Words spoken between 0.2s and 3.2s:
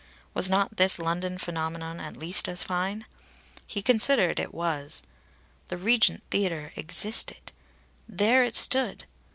Was not this London phenomenon at least as fine?